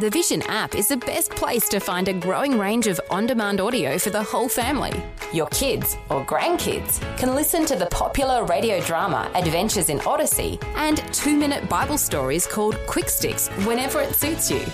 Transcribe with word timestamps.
The 0.00 0.10
Vision 0.10 0.42
app 0.48 0.74
is 0.74 0.88
the 0.88 0.96
best 0.96 1.30
place 1.30 1.68
to 1.68 1.78
find 1.78 2.08
a 2.08 2.12
growing 2.12 2.58
range 2.58 2.88
of 2.88 3.00
on 3.10 3.26
demand 3.26 3.60
audio 3.60 3.96
for 3.96 4.10
the 4.10 4.24
whole 4.24 4.48
family. 4.48 4.92
Your 5.32 5.46
kids 5.50 5.96
or 6.10 6.24
grandkids 6.24 7.00
can 7.16 7.36
listen 7.36 7.64
to 7.66 7.76
the 7.76 7.86
popular 7.86 8.44
radio 8.44 8.80
drama 8.80 9.30
Adventures 9.36 9.90
in 9.90 10.00
Odyssey 10.00 10.58
and 10.74 10.98
two 11.14 11.36
minute 11.36 11.68
Bible 11.68 11.96
stories 11.96 12.44
called 12.44 12.76
Quick 12.88 13.08
Sticks 13.08 13.46
whenever 13.66 14.00
it 14.00 14.16
suits 14.16 14.50
you. 14.50 14.64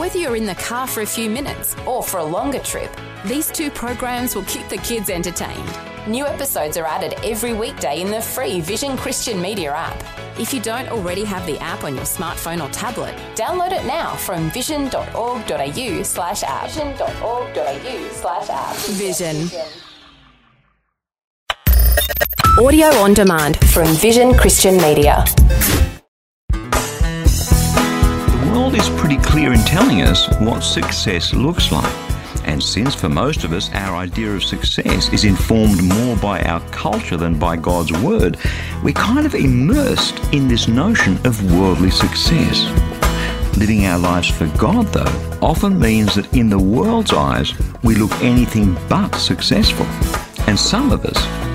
Whether 0.00 0.18
you're 0.18 0.36
in 0.36 0.46
the 0.46 0.54
car 0.54 0.86
for 0.86 1.02
a 1.02 1.06
few 1.06 1.28
minutes 1.28 1.76
or 1.86 2.02
for 2.02 2.20
a 2.20 2.24
longer 2.24 2.58
trip, 2.60 2.90
these 3.26 3.48
two 3.48 3.70
programs 3.70 4.34
will 4.34 4.44
keep 4.44 4.66
the 4.70 4.78
kids 4.78 5.10
entertained. 5.10 5.78
New 6.08 6.24
episodes 6.24 6.78
are 6.78 6.86
added 6.86 7.16
every 7.22 7.52
weekday 7.52 8.00
in 8.00 8.10
the 8.10 8.22
free 8.22 8.62
Vision 8.62 8.96
Christian 8.96 9.42
Media 9.42 9.72
app. 9.72 10.02
If 10.40 10.54
you 10.54 10.60
don't 10.62 10.88
already 10.88 11.22
have 11.24 11.44
the 11.44 11.58
app 11.58 11.84
on 11.84 11.96
your 11.96 12.06
smartphone 12.06 12.66
or 12.66 12.72
tablet, 12.72 13.14
download 13.34 13.72
it 13.72 13.84
now 13.84 14.16
from 14.16 14.50
vision.org.au 14.52 16.02
slash 16.02 16.44
app. 16.44 16.70
Vision.org.au 16.70 18.08
slash 18.12 18.48
app. 18.48 18.76
Vision. 18.96 19.50
Audio 22.58 22.86
on 23.04 23.12
demand 23.12 23.58
from 23.68 23.86
Vision 23.96 24.32
Christian 24.32 24.78
Media. 24.78 25.26
World 28.70 28.82
is 28.82 29.00
pretty 29.00 29.16
clear 29.16 29.52
in 29.52 29.58
telling 29.64 30.02
us 30.02 30.28
what 30.38 30.60
success 30.60 31.34
looks 31.34 31.72
like. 31.72 31.92
And 32.46 32.62
since 32.62 32.94
for 32.94 33.08
most 33.08 33.42
of 33.42 33.52
us 33.52 33.68
our 33.72 33.96
idea 33.96 34.30
of 34.30 34.44
success 34.44 35.12
is 35.12 35.24
informed 35.24 35.82
more 35.82 36.16
by 36.18 36.40
our 36.42 36.60
culture 36.70 37.16
than 37.16 37.36
by 37.36 37.56
God's 37.56 37.90
Word, 38.00 38.36
we're 38.84 38.94
kind 38.94 39.26
of 39.26 39.34
immersed 39.34 40.20
in 40.32 40.46
this 40.46 40.68
notion 40.68 41.18
of 41.26 41.52
worldly 41.52 41.90
success. 41.90 42.62
Living 43.56 43.86
our 43.86 43.98
lives 43.98 44.30
for 44.30 44.46
God, 44.56 44.86
though, 44.92 45.38
often 45.42 45.76
means 45.76 46.14
that 46.14 46.32
in 46.32 46.48
the 46.48 46.58
world's 46.58 47.12
eyes, 47.12 47.52
we 47.82 47.96
look 47.96 48.12
anything 48.22 48.76
but 48.88 49.16
successful. 49.16 49.86
And 50.46 50.56
some 50.56 50.92
of 50.92 51.04
us 51.04 51.49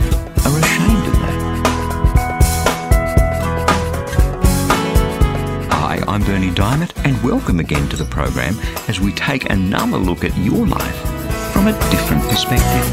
I'm 6.15 6.23
Bernie 6.23 6.49
Dymet, 6.51 6.93
and 7.03 7.21
welcome 7.21 7.59
again 7.59 7.89
to 7.89 7.97
the 7.97 8.05
program 8.05 8.57
as 8.87 9.01
we 9.01 9.11
take 9.11 9.49
another 9.49 9.97
look 9.97 10.23
at 10.23 10.33
your 10.37 10.65
life 10.65 10.95
from 11.51 11.67
a 11.67 11.73
different 11.91 12.23
perspective. 12.29 12.85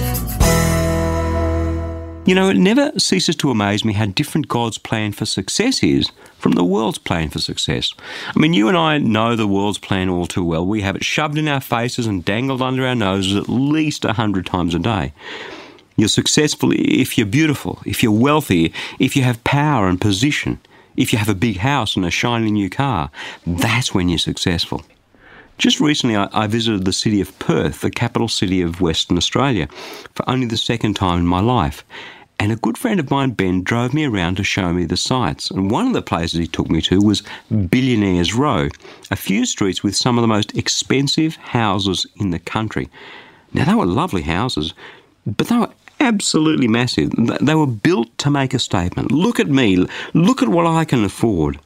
You 2.26 2.34
know, 2.34 2.48
it 2.48 2.56
never 2.56 2.90
ceases 2.98 3.36
to 3.36 3.52
amaze 3.52 3.84
me 3.84 3.92
how 3.92 4.06
different 4.06 4.48
God's 4.48 4.76
plan 4.76 5.12
for 5.12 5.24
success 5.24 5.84
is 5.84 6.10
from 6.36 6.54
the 6.54 6.64
world's 6.64 6.98
plan 6.98 7.30
for 7.30 7.38
success. 7.38 7.94
I 8.34 8.40
mean, 8.40 8.54
you 8.54 8.66
and 8.66 8.76
I 8.76 8.98
know 8.98 9.36
the 9.36 9.46
world's 9.46 9.78
plan 9.78 10.08
all 10.08 10.26
too 10.26 10.44
well. 10.44 10.66
We 10.66 10.80
have 10.80 10.96
it 10.96 11.04
shoved 11.04 11.38
in 11.38 11.46
our 11.46 11.60
faces 11.60 12.08
and 12.08 12.24
dangled 12.24 12.60
under 12.60 12.84
our 12.84 12.96
noses 12.96 13.36
at 13.36 13.48
least 13.48 14.04
a 14.04 14.14
hundred 14.14 14.46
times 14.46 14.74
a 14.74 14.80
day. 14.80 15.12
You're 15.94 16.08
successful 16.08 16.72
if 16.74 17.16
you're 17.16 17.26
beautiful, 17.28 17.82
if 17.86 18.02
you're 18.02 18.10
wealthy, 18.10 18.72
if 18.98 19.14
you 19.14 19.22
have 19.22 19.44
power 19.44 19.86
and 19.86 20.00
position, 20.00 20.58
if 20.96 21.12
you 21.12 21.18
have 21.18 21.28
a 21.28 21.34
big 21.34 21.58
house 21.58 21.96
and 21.96 22.04
a 22.04 22.10
shiny 22.10 22.50
new 22.50 22.70
car. 22.70 23.10
That's 23.46 23.94
when 23.94 24.08
you're 24.08 24.18
successful. 24.18 24.82
Just 25.58 25.80
recently, 25.80 26.16
I, 26.16 26.28
I, 26.32 26.46
visited 26.46 26.84
the 26.84 26.92
city 26.92 27.20
of 27.20 27.38
Perth, 27.38 27.82
the 27.82 27.90
capital 27.90 28.28
city 28.28 28.62
of 28.62 28.80
Western 28.80 29.16
Australia, 29.16 29.68
for 30.14 30.28
only 30.28 30.46
the 30.46 30.56
second 30.56 30.94
time 30.94 31.20
in 31.20 31.26
my 31.26 31.40
life. 31.40 31.84
And 32.38 32.50
a 32.50 32.56
good 32.56 32.76
friend 32.76 32.98
of 32.98 33.10
mine, 33.10 33.30
Ben, 33.32 33.62
drove 33.62 33.94
me 33.94 34.04
around 34.04 34.36
to 34.38 34.42
show 34.42 34.72
me 34.72 34.84
the 34.84 34.96
sights. 34.96 35.50
And 35.50 35.70
one 35.70 35.86
of 35.86 35.92
the 35.92 36.02
places 36.02 36.40
he 36.40 36.48
took 36.48 36.68
me 36.68 36.80
to 36.82 37.00
was 37.00 37.22
Billionaires 37.70 38.34
Row, 38.34 38.68
a 39.12 39.16
few 39.16 39.46
streets 39.46 39.84
with 39.84 39.94
some 39.94 40.18
of 40.18 40.22
the 40.22 40.28
most 40.28 40.56
expensive 40.56 41.36
houses 41.36 42.06
in 42.16 42.30
the 42.30 42.40
country. 42.40 42.88
Now, 43.52 43.66
they 43.66 43.74
were 43.74 43.86
lovely 43.86 44.22
houses, 44.22 44.74
but 45.24 45.46
they 45.46 45.56
were 45.56 45.70
absolutely 46.02 46.68
massive. 46.68 47.10
They 47.40 47.54
were 47.54 47.66
built 47.66 48.16
to 48.18 48.30
make 48.30 48.52
a 48.52 48.58
statement. 48.58 49.10
Look 49.10 49.40
at 49.40 49.48
me, 49.48 49.86
look 50.12 50.42
at 50.42 50.48
what 50.48 50.66
I 50.66 50.84
can 50.84 51.04
afford. 51.04 51.58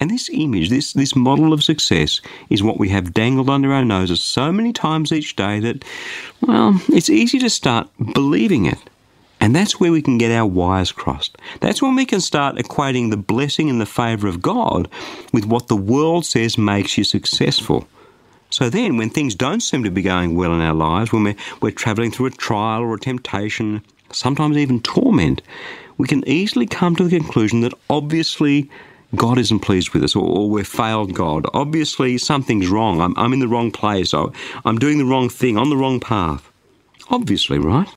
And 0.00 0.10
this 0.10 0.28
image, 0.32 0.70
this, 0.70 0.92
this 0.92 1.16
model 1.16 1.52
of 1.52 1.62
success, 1.62 2.20
is 2.50 2.62
what 2.62 2.78
we 2.78 2.88
have 2.90 3.14
dangled 3.14 3.48
under 3.48 3.72
our 3.72 3.84
noses 3.84 4.20
so 4.20 4.52
many 4.52 4.72
times 4.72 5.12
each 5.12 5.36
day 5.36 5.60
that, 5.60 5.84
well, 6.42 6.80
it's 6.88 7.08
easy 7.08 7.38
to 7.38 7.48
start 7.48 7.88
believing 8.12 8.66
it. 8.66 8.78
And 9.40 9.54
that's 9.54 9.78
where 9.78 9.92
we 9.92 10.02
can 10.02 10.18
get 10.18 10.30
our 10.30 10.46
wires 10.46 10.92
crossed. 10.92 11.36
That's 11.60 11.82
when 11.82 11.94
we 11.94 12.06
can 12.06 12.20
start 12.20 12.56
equating 12.56 13.10
the 13.10 13.16
blessing 13.16 13.68
and 13.68 13.80
the 13.80 13.86
favour 13.86 14.26
of 14.26 14.42
God 14.42 14.88
with 15.32 15.44
what 15.44 15.68
the 15.68 15.76
world 15.76 16.24
says 16.24 16.56
makes 16.56 16.96
you 16.96 17.04
successful. 17.04 17.86
So 18.54 18.70
then, 18.70 18.96
when 18.96 19.10
things 19.10 19.34
don't 19.34 19.58
seem 19.58 19.82
to 19.82 19.90
be 19.90 20.00
going 20.00 20.36
well 20.36 20.54
in 20.54 20.60
our 20.60 20.74
lives, 20.74 21.12
when 21.12 21.24
we're, 21.24 21.34
we're 21.60 21.72
travelling 21.72 22.12
through 22.12 22.26
a 22.26 22.30
trial 22.30 22.82
or 22.82 22.94
a 22.94 23.00
temptation, 23.00 23.82
sometimes 24.12 24.56
even 24.56 24.80
torment, 24.80 25.42
we 25.98 26.06
can 26.06 26.22
easily 26.28 26.64
come 26.64 26.94
to 26.94 27.02
the 27.02 27.18
conclusion 27.18 27.62
that 27.62 27.74
obviously 27.90 28.70
God 29.16 29.38
isn't 29.38 29.58
pleased 29.58 29.90
with 29.90 30.04
us, 30.04 30.14
or, 30.14 30.24
or 30.24 30.48
we've 30.48 30.68
failed 30.68 31.14
God. 31.14 31.46
Obviously, 31.52 32.16
something's 32.16 32.68
wrong. 32.68 33.00
I'm, 33.00 33.18
I'm 33.18 33.32
in 33.32 33.40
the 33.40 33.48
wrong 33.48 33.72
place. 33.72 34.14
I'm 34.14 34.78
doing 34.78 34.98
the 34.98 35.04
wrong 35.04 35.28
thing, 35.28 35.58
on 35.58 35.68
the 35.68 35.76
wrong 35.76 35.98
path. 35.98 36.48
Obviously, 37.10 37.58
right? 37.58 37.88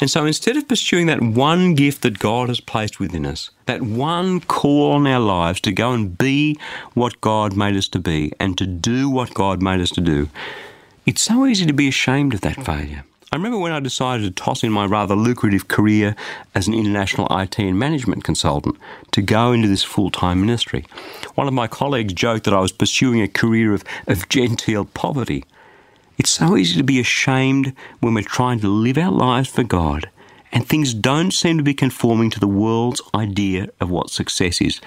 And 0.00 0.10
so 0.10 0.24
instead 0.24 0.56
of 0.56 0.66
pursuing 0.66 1.06
that 1.06 1.20
one 1.20 1.74
gift 1.74 2.02
that 2.02 2.18
God 2.18 2.48
has 2.48 2.60
placed 2.60 2.98
within 2.98 3.26
us, 3.26 3.50
that 3.66 3.82
one 3.82 4.40
call 4.40 4.92
on 4.92 5.06
our 5.06 5.20
lives 5.20 5.60
to 5.62 5.72
go 5.72 5.92
and 5.92 6.16
be 6.16 6.58
what 6.94 7.20
God 7.20 7.54
made 7.54 7.76
us 7.76 7.88
to 7.88 7.98
be 7.98 8.32
and 8.40 8.56
to 8.56 8.66
do 8.66 9.10
what 9.10 9.34
God 9.34 9.62
made 9.62 9.80
us 9.80 9.90
to 9.90 10.00
do, 10.00 10.30
it's 11.04 11.22
so 11.22 11.44
easy 11.44 11.66
to 11.66 11.72
be 11.74 11.88
ashamed 11.88 12.32
of 12.32 12.40
that 12.40 12.64
failure. 12.64 13.04
I 13.32 13.36
remember 13.36 13.58
when 13.58 13.70
I 13.70 13.78
decided 13.78 14.24
to 14.24 14.44
toss 14.44 14.64
in 14.64 14.72
my 14.72 14.86
rather 14.86 15.14
lucrative 15.14 15.68
career 15.68 16.16
as 16.54 16.66
an 16.66 16.74
international 16.74 17.28
IT 17.30 17.60
and 17.60 17.78
management 17.78 18.24
consultant 18.24 18.76
to 19.12 19.22
go 19.22 19.52
into 19.52 19.68
this 19.68 19.84
full 19.84 20.10
time 20.10 20.40
ministry. 20.40 20.84
One 21.36 21.46
of 21.46 21.54
my 21.54 21.68
colleagues 21.68 22.12
joked 22.12 22.44
that 22.44 22.54
I 22.54 22.58
was 22.58 22.72
pursuing 22.72 23.20
a 23.22 23.28
career 23.28 23.72
of, 23.72 23.84
of 24.08 24.28
genteel 24.28 24.86
poverty. 24.86 25.44
It's 26.20 26.32
so 26.32 26.54
easy 26.54 26.76
to 26.76 26.82
be 26.82 27.00
ashamed 27.00 27.72
when 28.00 28.12
we're 28.12 28.22
trying 28.22 28.60
to 28.60 28.68
live 28.68 28.98
our 28.98 29.10
lives 29.10 29.48
for 29.48 29.62
God 29.62 30.10
and 30.52 30.68
things 30.68 30.92
don't 30.92 31.30
seem 31.30 31.56
to 31.56 31.64
be 31.64 31.72
conforming 31.72 32.28
to 32.28 32.38
the 32.38 32.46
world's 32.46 33.00
idea 33.14 33.68
of 33.80 33.88
what 33.88 34.10
success 34.10 34.60
is. 34.60 34.82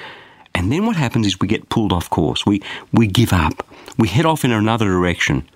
And 0.54 0.72
then 0.72 0.86
what 0.86 0.96
happens 0.96 1.26
is 1.26 1.40
we 1.40 1.48
get 1.48 1.70
pulled 1.70 1.92
off 1.92 2.08
course. 2.08 2.46
We, 2.46 2.62
we 2.92 3.08
give 3.08 3.34
up. 3.34 3.66
We 3.98 4.10
head 4.10 4.28
off 4.28 4.46
in 4.46 4.52
another 4.52 4.86
direction. 4.86 5.50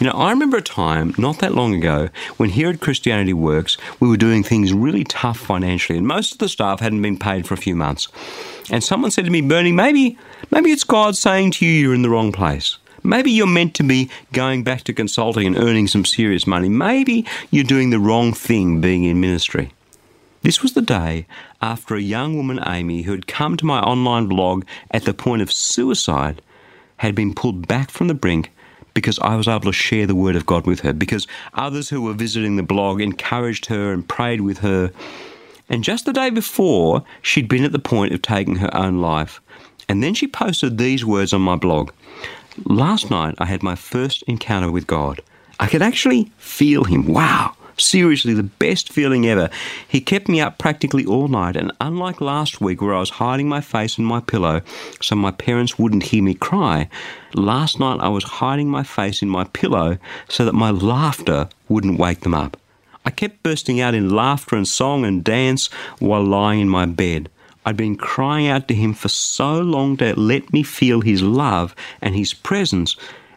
You 0.00 0.08
know, 0.08 0.14
I 0.14 0.30
remember 0.30 0.56
a 0.56 0.62
time 0.62 1.14
not 1.16 1.38
that 1.38 1.54
long 1.54 1.74
ago 1.76 2.08
when 2.36 2.50
here 2.50 2.70
at 2.70 2.80
Christianity 2.80 3.34
Works, 3.34 3.78
we 4.00 4.08
were 4.08 4.16
doing 4.16 4.42
things 4.42 4.72
really 4.72 5.04
tough 5.04 5.38
financially, 5.38 5.96
and 5.96 6.08
most 6.08 6.32
of 6.32 6.38
the 6.38 6.48
staff 6.48 6.80
hadn't 6.80 7.02
been 7.02 7.20
paid 7.20 7.46
for 7.46 7.54
a 7.54 7.56
few 7.56 7.76
months. 7.76 8.08
And 8.68 8.82
someone 8.82 9.12
said 9.12 9.26
to 9.26 9.30
me, 9.30 9.42
Bernie, 9.42 9.70
maybe, 9.70 10.18
maybe 10.50 10.72
it's 10.72 10.82
God 10.82 11.16
saying 11.16 11.52
to 11.52 11.66
you 11.66 11.70
you're 11.70 11.94
in 11.94 12.02
the 12.02 12.10
wrong 12.10 12.32
place. 12.32 12.78
Maybe 13.06 13.30
you're 13.30 13.46
meant 13.46 13.74
to 13.74 13.82
be 13.82 14.08
going 14.32 14.64
back 14.64 14.84
to 14.84 14.94
consulting 14.94 15.46
and 15.46 15.58
earning 15.58 15.88
some 15.88 16.06
serious 16.06 16.46
money. 16.46 16.70
Maybe 16.70 17.26
you're 17.50 17.62
doing 17.62 17.90
the 17.90 17.98
wrong 17.98 18.32
thing 18.32 18.80
being 18.80 19.04
in 19.04 19.20
ministry. 19.20 19.72
This 20.40 20.62
was 20.62 20.72
the 20.72 20.80
day 20.80 21.26
after 21.60 21.94
a 21.94 22.00
young 22.00 22.34
woman, 22.34 22.60
Amy, 22.66 23.02
who 23.02 23.12
had 23.12 23.26
come 23.26 23.58
to 23.58 23.66
my 23.66 23.80
online 23.80 24.26
blog 24.26 24.64
at 24.90 25.04
the 25.04 25.12
point 25.12 25.42
of 25.42 25.52
suicide, 25.52 26.40
had 26.96 27.14
been 27.14 27.34
pulled 27.34 27.68
back 27.68 27.90
from 27.90 28.08
the 28.08 28.14
brink 28.14 28.50
because 28.94 29.18
I 29.18 29.36
was 29.36 29.48
able 29.48 29.60
to 29.60 29.72
share 29.72 30.06
the 30.06 30.14
word 30.14 30.36
of 30.36 30.46
God 30.46 30.66
with 30.66 30.80
her, 30.80 30.92
because 30.92 31.26
others 31.52 31.90
who 31.90 32.00
were 32.00 32.14
visiting 32.14 32.56
the 32.56 32.62
blog 32.62 33.00
encouraged 33.00 33.66
her 33.66 33.92
and 33.92 34.08
prayed 34.08 34.40
with 34.40 34.58
her. 34.58 34.92
And 35.68 35.84
just 35.84 36.06
the 36.06 36.12
day 36.12 36.30
before, 36.30 37.04
she'd 37.20 37.48
been 37.48 37.64
at 37.64 37.72
the 37.72 37.78
point 37.78 38.14
of 38.14 38.22
taking 38.22 38.56
her 38.56 38.74
own 38.74 39.00
life. 39.00 39.40
And 39.88 40.02
then 40.02 40.14
she 40.14 40.26
posted 40.26 40.78
these 40.78 41.04
words 41.04 41.34
on 41.34 41.42
my 41.42 41.56
blog 41.56 41.90
Last 42.64 43.10
night, 43.10 43.34
I 43.38 43.46
had 43.46 43.64
my 43.64 43.74
first 43.74 44.22
encounter 44.28 44.70
with 44.70 44.86
God. 44.86 45.20
I 45.58 45.66
could 45.66 45.82
actually 45.82 46.30
feel 46.38 46.84
Him. 46.84 47.08
Wow! 47.08 47.56
Seriously, 47.76 48.32
the 48.32 48.44
best 48.44 48.92
feeling 48.92 49.26
ever. 49.26 49.50
He 49.88 50.00
kept 50.00 50.28
me 50.28 50.40
up 50.40 50.58
practically 50.58 51.04
all 51.04 51.26
night, 51.26 51.56
and 51.56 51.72
unlike 51.80 52.20
last 52.20 52.60
week 52.60 52.80
where 52.80 52.94
I 52.94 53.00
was 53.00 53.10
hiding 53.10 53.48
my 53.48 53.60
face 53.60 53.98
in 53.98 54.04
my 54.04 54.20
pillow 54.20 54.62
so 55.02 55.16
my 55.16 55.32
parents 55.32 55.76
wouldn't 55.76 56.04
hear 56.04 56.22
me 56.22 56.34
cry, 56.34 56.88
last 57.34 57.80
night 57.80 57.98
I 58.00 58.08
was 58.08 58.22
hiding 58.22 58.70
my 58.70 58.84
face 58.84 59.20
in 59.22 59.28
my 59.28 59.44
pillow 59.44 59.98
so 60.28 60.44
that 60.44 60.54
my 60.54 60.70
laughter 60.70 61.48
wouldn't 61.68 61.98
wake 61.98 62.20
them 62.20 62.34
up. 62.34 62.56
I 63.04 63.10
kept 63.10 63.42
bursting 63.42 63.80
out 63.80 63.94
in 63.94 64.10
laughter 64.10 64.54
and 64.54 64.68
song 64.68 65.04
and 65.04 65.24
dance 65.24 65.66
while 65.98 66.22
lying 66.22 66.60
in 66.60 66.68
my 66.68 66.86
bed. 66.86 67.28
I'd 67.64 67.76
been 67.76 67.96
crying 67.96 68.48
out 68.48 68.68
to 68.68 68.74
him 68.74 68.94
for 68.94 69.08
so 69.08 69.60
long 69.60 69.96
to 69.98 70.18
let 70.18 70.52
me 70.52 70.62
feel 70.62 71.00
his 71.00 71.22
love 71.22 71.74
and 72.00 72.14
his 72.14 72.34
presence, 72.34 72.96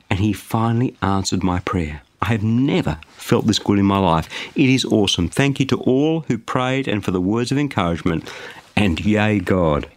and 0.10 0.20
he 0.20 0.34
finally 0.34 0.96
answered 1.02 1.44
my 1.44 1.60
prayer. 1.60 2.02
I 2.22 2.28
have 2.28 2.44
never 2.44 3.00
felt 3.16 3.46
this 3.46 3.60
good 3.60 3.80
in 3.80 3.86
my 3.86 4.00
life. 4.00 4.28
It 4.56 4.70
is 4.70 4.86
awesome. 4.86 5.30
Thank 5.30 5.60
you 5.60 5.66
to 5.68 5.78
all 5.78 6.22
who 6.22 6.38
prayed 6.38 6.88
and 6.88 7.06
for 7.06 7.12
the 7.12 7.22
words 7.22 7.52
of 7.52 7.58
encouragement. 7.58 8.30
And 8.76 9.00
yay, 9.04 9.40
God. 9.40 9.88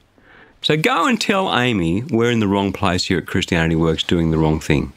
So 0.63 0.77
go 0.77 1.07
and 1.07 1.21
tell 1.21 1.57
Amy 1.59 2.03
we're 2.03 2.31
in 2.31 2.41
the 2.41 2.49
wrong 2.49 2.73
place 2.73 3.05
here 3.07 3.19
at 3.19 3.27
Christianity 3.27 3.77
Works 3.77 4.03
doing 4.03 4.31
the 4.31 4.39
wrong 4.39 4.61
thing. 4.61 4.93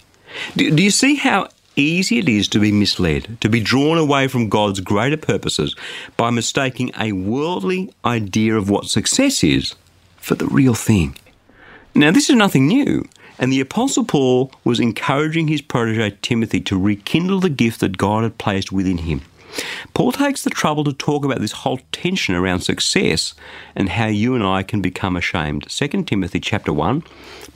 Do, 0.56 0.70
do 0.72 0.84
you 0.84 0.92
see 0.92 1.16
how 1.16 1.48
easy 1.76 2.20
it 2.20 2.30
is 2.30 2.48
to 2.50 2.60
be 2.60 2.72
misled, 2.72 3.38
to 3.42 3.50
be 3.50 3.60
drawn 3.60 3.98
away 3.98 4.28
from 4.28 4.50
God's 4.50 4.80
greater 4.80 5.18
purposes 5.18 5.76
by 6.18 6.30
mistaking 6.30 6.92
a 7.00 7.12
worldly 7.12 7.94
idea 8.06 8.56
of 8.56 8.70
what 8.70 8.86
success 8.86 9.44
is 9.44 9.76
for 10.18 10.36
the 10.36 10.48
real 10.48 10.74
thing? 10.74 11.16
Now, 11.96 12.12
this 12.12 12.30
is 12.30 12.36
nothing 12.36 12.68
new. 12.68 13.08
And 13.40 13.52
the 13.52 13.60
Apostle 13.60 14.06
Paul 14.06 14.52
was 14.64 14.80
encouraging 14.80 15.48
his 15.48 15.62
protege 15.62 16.18
Timothy 16.22 16.62
to 16.62 16.78
rekindle 16.78 17.40
the 17.40 17.50
gift 17.50 17.80
that 17.82 17.98
God 17.98 18.24
had 18.24 18.38
placed 18.38 18.72
within 18.72 19.00
him. 19.00 19.22
Paul 19.94 20.12
takes 20.12 20.44
the 20.44 20.50
trouble 20.50 20.84
to 20.86 20.94
talk 20.94 21.24
about 21.26 21.40
this 21.40 21.52
whole 21.52 21.80
tension 21.92 22.36
around 22.36 22.62
success 22.62 23.34
and 23.76 23.90
how 23.90 24.08
you 24.08 24.36
and 24.36 24.44
I 24.44 24.64
can 24.64 24.82
become 24.82 25.16
ashamed. 25.16 25.68
2 25.70 26.04
Timothy 26.04 26.40
chapter 26.40 26.74
1, 26.74 27.04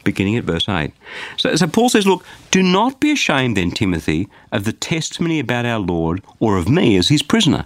beginning 0.04 0.36
at 0.36 0.44
verse 0.44 0.70
8. 0.70 0.92
So, 1.38 1.56
so 1.56 1.68
Paul 1.68 1.90
says, 1.90 2.06
Look, 2.06 2.26
do 2.52 2.62
not 2.62 3.00
be 3.00 3.12
ashamed 3.12 3.58
then, 3.58 3.72
Timothy, 3.72 4.28
of 4.52 4.64
the 4.64 4.74
testimony 4.74 5.40
about 5.40 5.66
our 5.66 5.80
Lord 5.80 6.22
or 6.40 6.58
of 6.58 6.70
me 6.70 6.98
as 6.98 7.10
his 7.10 7.24
prisoner, 7.24 7.66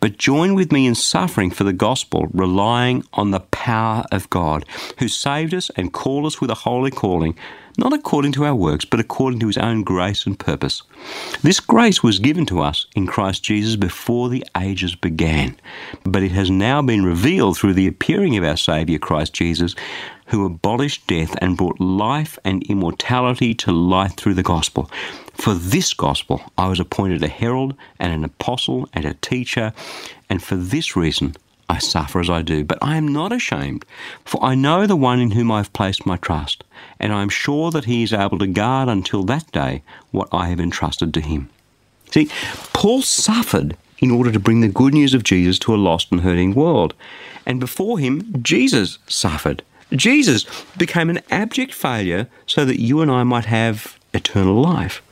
but 0.00 0.18
join 0.18 0.54
with 0.54 0.72
me 0.72 0.86
in 0.86 0.94
suffering 0.94 1.50
for 1.50 1.64
the 1.64 1.72
gospel, 1.72 2.28
relying 2.32 3.04
on 3.12 3.30
the 3.30 3.40
power 3.40 4.04
of 4.10 4.30
God, 4.30 4.64
who 4.98 5.08
saved 5.08 5.54
us 5.54 5.70
and 5.76 5.92
called 5.92 6.26
us 6.26 6.40
with 6.40 6.50
a 6.50 6.54
holy 6.54 6.90
calling 6.90 7.36
not 7.78 7.92
according 7.92 8.32
to 8.32 8.44
our 8.44 8.54
works, 8.54 8.84
but 8.84 9.00
according 9.00 9.40
to 9.40 9.46
his 9.46 9.58
own 9.58 9.82
grace 9.82 10.26
and 10.26 10.38
purpose. 10.38 10.82
This 11.42 11.60
grace 11.60 12.02
was 12.02 12.18
given 12.18 12.46
to 12.46 12.60
us 12.60 12.86
in 12.94 13.06
Christ 13.06 13.42
Jesus 13.42 13.76
before 13.76 14.28
the 14.28 14.44
ages 14.56 14.94
began, 14.94 15.56
but 16.04 16.22
it 16.22 16.32
has 16.32 16.50
now 16.50 16.82
been 16.82 17.04
revealed 17.04 17.58
through 17.58 17.74
the 17.74 17.86
appearing 17.86 18.36
of 18.36 18.44
our 18.44 18.56
Saviour 18.56 18.98
Christ 18.98 19.32
Jesus, 19.32 19.74
who 20.26 20.44
abolished 20.44 21.06
death 21.06 21.36
and 21.40 21.56
brought 21.56 21.80
life 21.80 22.38
and 22.44 22.62
immortality 22.64 23.54
to 23.54 23.72
light 23.72 24.12
through 24.12 24.34
the 24.34 24.42
gospel. 24.42 24.90
For 25.34 25.54
this 25.54 25.94
gospel 25.94 26.42
I 26.58 26.68
was 26.68 26.80
appointed 26.80 27.22
a 27.22 27.28
herald 27.28 27.74
and 27.98 28.12
an 28.12 28.24
apostle 28.24 28.88
and 28.92 29.04
a 29.04 29.14
teacher, 29.14 29.72
and 30.28 30.42
for 30.42 30.56
this 30.56 30.96
reason 30.96 31.36
I 31.76 31.78
suffer 31.78 32.20
as 32.20 32.30
I 32.30 32.40
do, 32.40 32.64
but 32.64 32.78
I 32.80 32.96
am 32.96 33.06
not 33.06 33.32
ashamed, 33.32 33.84
for 34.24 34.42
I 34.42 34.54
know 34.54 34.86
the 34.86 34.96
one 34.96 35.20
in 35.20 35.32
whom 35.32 35.52
I 35.52 35.58
have 35.58 35.74
placed 35.74 36.06
my 36.06 36.16
trust, 36.16 36.64
and 36.98 37.12
I 37.12 37.20
am 37.20 37.28
sure 37.28 37.70
that 37.70 37.84
he 37.84 38.02
is 38.02 38.14
able 38.14 38.38
to 38.38 38.46
guard 38.46 38.88
until 38.88 39.24
that 39.24 39.52
day 39.52 39.82
what 40.10 40.28
I 40.32 40.48
have 40.48 40.58
entrusted 40.58 41.12
to 41.12 41.20
him. 41.20 41.50
See, 42.10 42.30
Paul 42.72 43.02
suffered 43.02 43.76
in 43.98 44.10
order 44.10 44.32
to 44.32 44.40
bring 44.40 44.62
the 44.62 44.68
good 44.68 44.94
news 44.94 45.12
of 45.12 45.22
Jesus 45.22 45.58
to 45.60 45.74
a 45.74 45.76
lost 45.76 46.10
and 46.10 46.22
hurting 46.22 46.54
world. 46.54 46.94
And 47.44 47.60
before 47.60 47.98
him, 47.98 48.42
Jesus 48.42 48.98
suffered. 49.06 49.62
Jesus 49.92 50.46
became 50.78 51.10
an 51.10 51.20
abject 51.30 51.74
failure 51.74 52.26
so 52.46 52.64
that 52.64 52.80
you 52.80 53.02
and 53.02 53.10
I 53.10 53.22
might 53.22 53.44
have 53.44 53.98
eternal 54.14 54.62
life. 54.62 55.02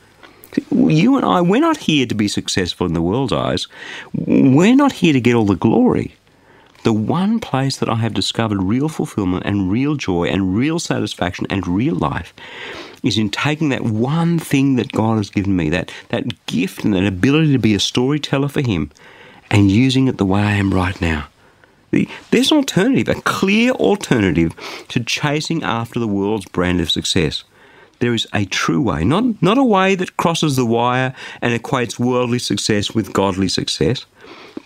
You 0.71 1.15
and 1.15 1.25
I, 1.25 1.41
we're 1.41 1.61
not 1.61 1.77
here 1.77 2.07
to 2.07 2.15
be 2.15 2.27
successful 2.27 2.87
in 2.87 2.93
the 2.93 3.03
world's 3.03 3.33
eyes. 3.33 3.67
We're 4.15 4.75
not 4.75 4.93
here 4.93 5.13
to 5.13 5.21
get 5.21 5.35
all 5.35 5.45
the 5.45 5.55
glory. 5.55 6.15
The 6.85 6.93
one 6.93 7.39
place 7.39 7.77
that 7.77 7.89
I 7.89 7.95
have 7.95 8.13
discovered 8.13 8.61
real 8.61 8.89
fulfillment 8.89 9.43
and 9.43 9.71
real 9.71 9.95
joy 9.95 10.25
and 10.25 10.55
real 10.55 10.77
satisfaction 10.77 11.47
and 11.49 11.67
real 11.67 11.95
life 11.95 12.31
is 13.01 13.17
in 13.17 13.31
taking 13.31 13.69
that 13.69 13.81
one 13.81 14.37
thing 14.37 14.75
that 14.75 14.91
God 14.91 15.17
has 15.17 15.31
given 15.31 15.55
me, 15.55 15.71
that, 15.71 15.91
that 16.09 16.45
gift 16.45 16.83
and 16.83 16.93
that 16.93 17.03
ability 17.03 17.53
to 17.53 17.57
be 17.57 17.73
a 17.73 17.79
storyteller 17.79 18.49
for 18.49 18.61
Him, 18.61 18.91
and 19.49 19.71
using 19.71 20.07
it 20.07 20.19
the 20.19 20.27
way 20.27 20.41
I 20.41 20.51
am 20.57 20.71
right 20.71 21.01
now. 21.01 21.27
There's 22.29 22.51
an 22.51 22.57
alternative, 22.57 23.07
a 23.07 23.19
clear 23.21 23.71
alternative 23.71 24.53
to 24.89 25.03
chasing 25.03 25.63
after 25.63 25.99
the 25.99 26.07
world's 26.07 26.45
brand 26.45 26.81
of 26.81 26.91
success. 26.91 27.45
There 27.97 28.13
is 28.13 28.27
a 28.31 28.45
true 28.45 28.83
way, 28.83 29.03
not, 29.03 29.41
not 29.41 29.57
a 29.57 29.63
way 29.63 29.95
that 29.95 30.17
crosses 30.17 30.55
the 30.55 30.67
wire 30.67 31.15
and 31.41 31.59
equates 31.59 31.97
worldly 31.97 32.37
success 32.37 32.91
with 32.91 33.11
godly 33.11 33.47
success 33.47 34.05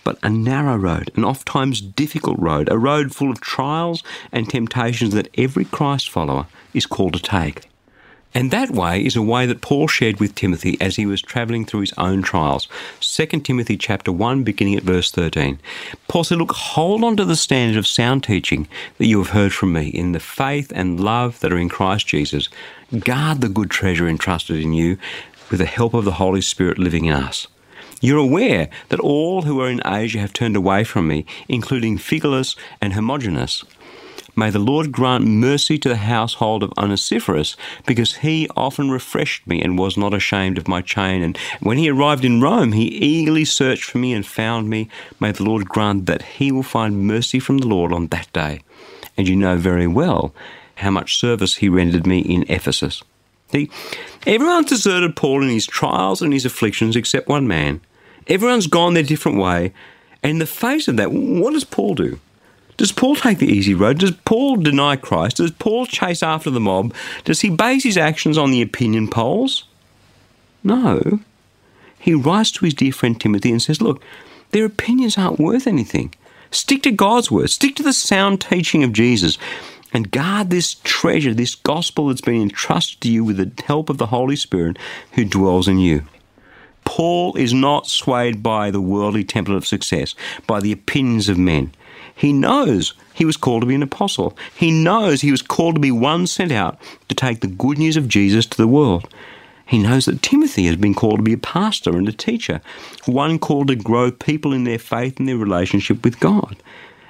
but 0.04 0.18
a 0.22 0.30
narrow 0.30 0.76
road, 0.76 1.10
an 1.16 1.24
oft 1.24 1.46
times 1.46 1.80
difficult 1.80 2.38
road, 2.38 2.68
a 2.70 2.78
road 2.78 3.14
full 3.14 3.30
of 3.30 3.40
trials 3.40 4.02
and 4.32 4.48
temptations 4.48 5.14
that 5.14 5.28
every 5.36 5.64
Christ 5.64 6.10
follower 6.10 6.46
is 6.74 6.86
called 6.86 7.14
to 7.14 7.20
take. 7.20 7.70
And 8.32 8.52
that 8.52 8.70
way 8.70 9.04
is 9.04 9.16
a 9.16 9.22
way 9.22 9.46
that 9.46 9.60
Paul 9.60 9.88
shared 9.88 10.20
with 10.20 10.34
Timothy 10.34 10.80
as 10.80 10.96
he 10.96 11.04
was 11.04 11.20
travelling 11.20 11.64
through 11.64 11.80
his 11.80 11.92
own 11.98 12.22
trials. 12.22 12.68
2 13.00 13.26
Timothy 13.40 13.76
chapter 13.76 14.12
1 14.12 14.44
beginning 14.44 14.76
at 14.76 14.84
verse 14.84 15.10
13. 15.10 15.58
Paul 16.06 16.24
said, 16.24 16.38
Look, 16.38 16.52
hold 16.52 17.02
on 17.02 17.16
to 17.16 17.24
the 17.24 17.34
standard 17.34 17.76
of 17.76 17.88
sound 17.88 18.22
teaching 18.22 18.68
that 18.98 19.06
you 19.06 19.18
have 19.18 19.30
heard 19.30 19.52
from 19.52 19.72
me 19.72 19.88
in 19.88 20.12
the 20.12 20.20
faith 20.20 20.70
and 20.74 21.00
love 21.00 21.40
that 21.40 21.52
are 21.52 21.58
in 21.58 21.68
Christ 21.68 22.06
Jesus. 22.06 22.48
Guard 23.00 23.40
the 23.40 23.48
good 23.48 23.70
treasure 23.70 24.08
entrusted 24.08 24.60
in 24.60 24.72
you 24.72 24.96
with 25.50 25.58
the 25.58 25.66
help 25.66 25.94
of 25.94 26.04
the 26.04 26.12
Holy 26.12 26.40
Spirit 26.40 26.78
living 26.78 27.06
in 27.06 27.14
us. 27.14 27.48
You're 28.00 28.18
aware 28.18 28.68
that 28.88 29.00
all 29.00 29.42
who 29.42 29.60
are 29.60 29.68
in 29.68 29.82
Asia 29.84 30.18
have 30.20 30.32
turned 30.32 30.56
away 30.56 30.84
from 30.84 31.06
me, 31.06 31.26
including 31.48 31.98
Phygelus 31.98 32.56
and 32.80 32.94
Hermogenes. 32.94 33.64
May 34.34 34.48
the 34.48 34.58
Lord 34.58 34.90
grant 34.90 35.26
mercy 35.26 35.76
to 35.78 35.88
the 35.90 35.96
household 35.96 36.62
of 36.62 36.72
Onesiphorus, 36.78 37.56
because 37.84 38.16
he 38.16 38.48
often 38.56 38.90
refreshed 38.90 39.46
me 39.46 39.60
and 39.60 39.78
was 39.78 39.98
not 39.98 40.14
ashamed 40.14 40.56
of 40.56 40.66
my 40.66 40.80
chain. 40.80 41.22
And 41.22 41.36
when 41.60 41.76
he 41.76 41.90
arrived 41.90 42.24
in 42.24 42.40
Rome, 42.40 42.72
he 42.72 42.84
eagerly 42.84 43.44
searched 43.44 43.84
for 43.84 43.98
me 43.98 44.14
and 44.14 44.24
found 44.24 44.70
me. 44.70 44.88
May 45.18 45.32
the 45.32 45.44
Lord 45.44 45.68
grant 45.68 46.06
that 46.06 46.22
he 46.22 46.50
will 46.50 46.62
find 46.62 47.06
mercy 47.06 47.38
from 47.38 47.58
the 47.58 47.68
Lord 47.68 47.92
on 47.92 48.06
that 48.06 48.32
day. 48.32 48.62
And 49.16 49.28
you 49.28 49.36
know 49.36 49.56
very 49.56 49.86
well 49.86 50.34
how 50.76 50.90
much 50.90 51.18
service 51.18 51.56
he 51.56 51.68
rendered 51.68 52.06
me 52.06 52.20
in 52.20 52.44
Ephesus. 52.48 53.02
See, 53.52 53.68
everyone 54.26 54.64
deserted 54.64 55.16
Paul 55.16 55.42
in 55.42 55.50
his 55.50 55.66
trials 55.66 56.22
and 56.22 56.32
his 56.32 56.46
afflictions 56.46 56.96
except 56.96 57.28
one 57.28 57.46
man. 57.46 57.80
Everyone's 58.26 58.66
gone 58.66 58.94
their 58.94 59.02
different 59.02 59.38
way. 59.38 59.72
And 60.22 60.32
in 60.32 60.38
the 60.38 60.46
face 60.46 60.88
of 60.88 60.96
that, 60.96 61.12
what 61.12 61.52
does 61.52 61.64
Paul 61.64 61.94
do? 61.94 62.20
Does 62.76 62.92
Paul 62.92 63.14
take 63.14 63.38
the 63.38 63.46
easy 63.46 63.74
road? 63.74 63.98
Does 63.98 64.12
Paul 64.12 64.56
deny 64.56 64.96
Christ? 64.96 65.36
Does 65.36 65.50
Paul 65.50 65.86
chase 65.86 66.22
after 66.22 66.50
the 66.50 66.60
mob? 66.60 66.94
Does 67.24 67.42
he 67.42 67.50
base 67.50 67.84
his 67.84 67.98
actions 67.98 68.38
on 68.38 68.50
the 68.50 68.62
opinion 68.62 69.08
polls? 69.08 69.64
No. 70.64 71.20
He 71.98 72.14
writes 72.14 72.50
to 72.52 72.64
his 72.64 72.74
dear 72.74 72.92
friend 72.92 73.20
Timothy 73.20 73.50
and 73.50 73.60
says, 73.60 73.82
Look, 73.82 74.02
their 74.52 74.64
opinions 74.64 75.18
aren't 75.18 75.38
worth 75.38 75.66
anything. 75.66 76.14
Stick 76.50 76.82
to 76.84 76.90
God's 76.90 77.30
word, 77.30 77.50
stick 77.50 77.76
to 77.76 77.82
the 77.82 77.92
sound 77.92 78.40
teaching 78.40 78.82
of 78.82 78.92
Jesus, 78.92 79.38
and 79.92 80.10
guard 80.10 80.50
this 80.50 80.76
treasure, 80.82 81.34
this 81.34 81.54
gospel 81.54 82.08
that's 82.08 82.20
been 82.20 82.40
entrusted 82.40 83.00
to 83.02 83.10
you 83.10 83.24
with 83.24 83.36
the 83.36 83.62
help 83.64 83.90
of 83.90 83.98
the 83.98 84.06
Holy 84.06 84.36
Spirit 84.36 84.78
who 85.12 85.24
dwells 85.24 85.68
in 85.68 85.78
you. 85.78 86.04
Paul 87.00 87.34
is 87.36 87.54
not 87.54 87.86
swayed 87.86 88.42
by 88.42 88.70
the 88.70 88.78
worldly 88.82 89.24
template 89.24 89.56
of 89.56 89.66
success, 89.66 90.14
by 90.46 90.60
the 90.60 90.70
opinions 90.70 91.30
of 91.30 91.38
men. 91.38 91.72
He 92.14 92.30
knows 92.30 92.92
he 93.14 93.24
was 93.24 93.38
called 93.38 93.62
to 93.62 93.66
be 93.66 93.74
an 93.74 93.82
apostle. 93.82 94.36
He 94.54 94.70
knows 94.70 95.22
he 95.22 95.30
was 95.30 95.40
called 95.40 95.76
to 95.76 95.80
be 95.80 95.90
one 95.90 96.26
sent 96.26 96.52
out 96.52 96.78
to 97.08 97.14
take 97.14 97.40
the 97.40 97.46
good 97.46 97.78
news 97.78 97.96
of 97.96 98.06
Jesus 98.06 98.44
to 98.44 98.56
the 98.58 98.68
world. 98.68 99.08
He 99.64 99.78
knows 99.78 100.04
that 100.04 100.20
Timothy 100.20 100.66
has 100.66 100.76
been 100.76 100.92
called 100.92 101.16
to 101.16 101.22
be 101.22 101.32
a 101.32 101.38
pastor 101.38 101.96
and 101.96 102.06
a 102.06 102.12
teacher, 102.12 102.60
one 103.06 103.38
called 103.38 103.68
to 103.68 103.76
grow 103.76 104.10
people 104.10 104.52
in 104.52 104.64
their 104.64 104.78
faith 104.78 105.18
and 105.18 105.26
their 105.26 105.38
relationship 105.38 106.04
with 106.04 106.20
God. 106.20 106.62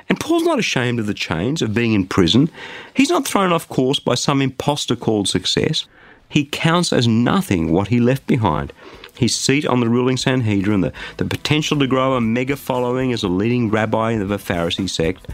And 0.09 0.21
Paul's 0.21 0.45
not 0.45 0.61
ashamed 0.61 1.01
of 1.01 1.09
the 1.09 1.15
chains 1.15 1.63
of 1.63 1.75
being 1.75 1.95
in 1.95 2.07
prison. 2.07 2.49
He's 2.95 3.11
not 3.11 3.27
thrown 3.27 3.53
off 3.53 3.69
course 3.69 3.99
by 3.99 4.15
some 4.15 4.41
impostor 4.41 4.95
called 4.95 5.27
success. 5.27 5.87
He 6.29 6.45
counts 6.45 6.93
as 6.93 7.09
nothing 7.09 7.73
what 7.73 7.89
he 7.89 7.99
left 7.99 8.29
behind 8.29 8.73
his 9.21 9.37
seat 9.37 9.67
on 9.67 9.81
the 9.81 9.89
ruling 9.89 10.17
Sanhedrin, 10.17 10.81
the, 10.81 10.93
the 11.19 11.27
potential 11.27 11.79
to 11.79 11.87
grow 11.87 12.15
a 12.15 12.23
mega 12.23 12.57
following 12.57 13.12
as 13.12 13.23
a 13.23 13.29
leading 13.29 13.71
rabbi 13.71 14.12
of 14.12 14.31
a 14.31 14.39
Pharisee 14.39 14.89
sect. 14.89 15.29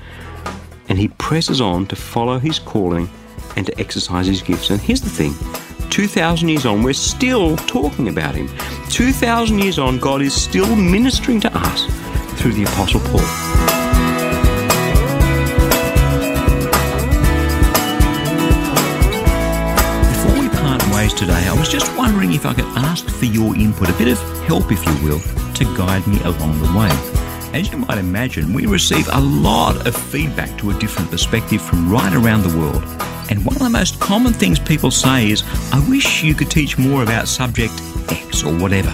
And 0.88 0.98
he 0.98 1.08
presses 1.08 1.60
on 1.60 1.86
to 1.86 1.96
follow 1.96 2.40
his 2.40 2.58
calling 2.58 3.08
and 3.54 3.64
to 3.66 3.80
exercise 3.80 4.26
his 4.26 4.42
gifts. 4.42 4.70
And 4.70 4.80
here's 4.80 5.00
the 5.00 5.08
thing 5.08 5.34
2,000 5.90 6.48
years 6.48 6.66
on, 6.66 6.82
we're 6.82 6.92
still 6.92 7.56
talking 7.56 8.08
about 8.08 8.34
him. 8.34 8.48
2,000 8.90 9.60
years 9.60 9.78
on, 9.78 9.98
God 9.98 10.20
is 10.20 10.34
still 10.34 10.74
ministering 10.74 11.40
to 11.40 11.56
us 11.56 11.86
through 12.40 12.54
the 12.54 12.64
Apostle 12.64 13.00
Paul. 13.00 13.75
Today, 21.16 21.48
I 21.48 21.58
was 21.58 21.68
just 21.68 21.96
wondering 21.96 22.34
if 22.34 22.44
I 22.44 22.52
could 22.52 22.66
ask 22.76 23.08
for 23.08 23.24
your 23.24 23.56
input, 23.56 23.88
a 23.88 23.92
bit 23.94 24.08
of 24.08 24.18
help, 24.46 24.70
if 24.70 24.84
you 24.84 25.08
will, 25.08 25.20
to 25.54 25.64
guide 25.76 26.06
me 26.06 26.20
along 26.20 26.60
the 26.60 26.78
way. 26.78 26.90
As 27.58 27.72
you 27.72 27.78
might 27.78 27.96
imagine, 27.96 28.52
we 28.52 28.66
receive 28.66 29.08
a 29.10 29.20
lot 29.20 29.86
of 29.86 29.96
feedback 29.96 30.58
to 30.58 30.70
a 30.70 30.74
different 30.78 31.10
perspective 31.10 31.62
from 31.62 31.90
right 31.90 32.12
around 32.12 32.42
the 32.42 32.58
world. 32.58 32.84
And 33.30 33.44
one 33.46 33.56
of 33.56 33.62
the 33.62 33.70
most 33.70 33.98
common 33.98 34.34
things 34.34 34.58
people 34.58 34.90
say 34.90 35.30
is, 35.30 35.42
I 35.72 35.82
wish 35.88 36.22
you 36.22 36.34
could 36.34 36.50
teach 36.50 36.76
more 36.76 37.02
about 37.02 37.28
subject 37.28 37.72
X 38.10 38.44
or 38.44 38.54
whatever. 38.54 38.90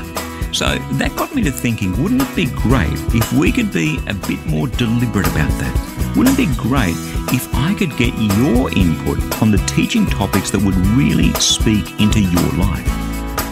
So 0.54 0.78
that 0.92 1.16
got 1.16 1.34
me 1.34 1.42
to 1.42 1.50
thinking, 1.50 2.00
wouldn't 2.00 2.22
it 2.22 2.36
be 2.36 2.46
great 2.46 2.92
if 3.14 3.32
we 3.32 3.50
could 3.50 3.72
be 3.72 3.98
a 4.06 4.14
bit 4.14 4.44
more 4.46 4.68
deliberate 4.68 5.26
about 5.26 5.50
that? 5.58 5.91
Wouldn't 6.16 6.38
it 6.38 6.49
be 6.49 6.57
great 6.57 6.97
if 7.33 7.49
I 7.54 7.75
could 7.75 7.97
get 7.97 8.14
your 8.37 8.71
input 8.76 9.42
on 9.42 9.50
the 9.50 9.62
teaching 9.66 10.07
topics 10.07 10.50
that 10.50 10.61
would 10.61 10.76
really 10.88 11.33
speak 11.35 12.00
into 12.00 12.21
your 12.21 12.52
life? 12.52 12.87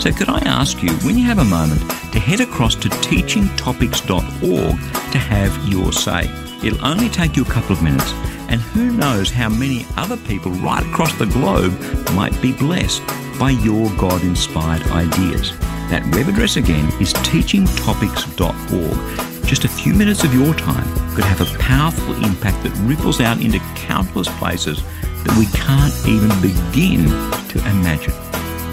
So, 0.02 0.12
could 0.12 0.28
I 0.28 0.40
ask 0.40 0.82
you, 0.82 0.90
when 0.98 1.16
you 1.16 1.24
have 1.24 1.38
a 1.38 1.44
moment, 1.44 1.80
to 2.12 2.18
head 2.18 2.40
across 2.40 2.74
to 2.76 2.88
teachingtopics.org 2.88 5.12
to 5.12 5.18
have 5.18 5.68
your 5.68 5.92
say? 5.92 6.30
It'll 6.62 6.84
only 6.84 7.08
take 7.08 7.36
you 7.36 7.42
a 7.42 7.46
couple 7.46 7.72
of 7.72 7.82
minutes, 7.82 8.12
and 8.48 8.60
who 8.60 8.92
knows 8.92 9.30
how 9.30 9.48
many 9.48 9.86
other 9.96 10.16
people 10.18 10.52
right 10.52 10.84
across 10.84 11.16
the 11.18 11.26
globe 11.26 11.72
might 12.12 12.38
be 12.42 12.52
blessed 12.52 13.02
by 13.38 13.50
your 13.50 13.90
God 13.96 14.22
inspired 14.22 14.82
ideas. 14.88 15.58
That 15.88 16.06
web 16.14 16.28
address 16.28 16.56
again 16.56 16.86
is 17.00 17.14
teachingtopics.org. 17.14 19.29
Just 19.44 19.64
a 19.64 19.68
few 19.68 19.94
minutes 19.94 20.24
of 20.24 20.32
your 20.34 20.54
time 20.54 20.86
could 21.14 21.24
have 21.24 21.40
a 21.40 21.58
powerful 21.58 22.14
impact 22.24 22.62
that 22.62 22.72
ripples 22.82 23.20
out 23.20 23.40
into 23.40 23.58
countless 23.74 24.28
places 24.38 24.82
that 25.02 25.36
we 25.38 25.46
can't 25.46 25.92
even 26.06 26.30
begin 26.40 27.06
to 27.48 27.58
imagine. 27.70 28.14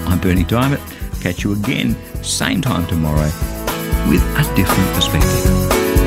I'm 0.07 0.19
Bernie 0.19 0.43
Dymet. 0.43 0.81
Catch 1.21 1.43
you 1.43 1.53
again, 1.53 1.95
same 2.23 2.61
time 2.61 2.85
tomorrow, 2.87 3.31
with 4.09 4.23
a 4.37 4.55
different 4.55 4.93
perspective. 4.93 6.06